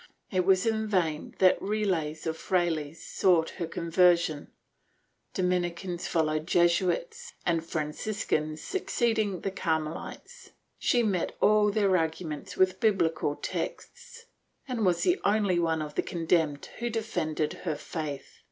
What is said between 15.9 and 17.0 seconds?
the condemned who